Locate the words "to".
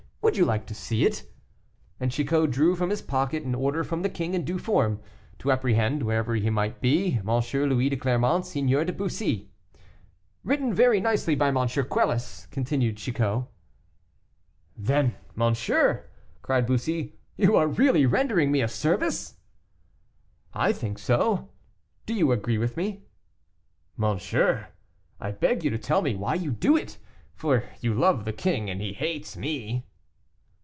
0.67-0.75, 5.39-5.51, 25.71-25.79